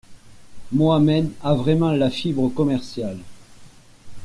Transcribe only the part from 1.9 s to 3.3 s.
la fibre commerciale.